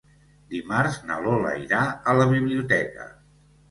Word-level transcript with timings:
Dimarts 0.53 0.97
na 1.11 1.19
Lola 1.27 1.53
irà 1.69 1.85
a 2.15 2.19
la 2.23 2.31
biblioteca. 2.37 3.11